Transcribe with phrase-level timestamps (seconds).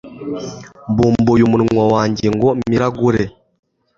[0.91, 3.23] Mbumbuye umunwa wanjye ngo miragure